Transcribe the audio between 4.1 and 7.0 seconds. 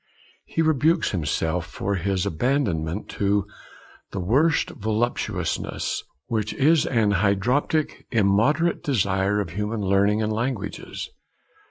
worst voluptuousness, which is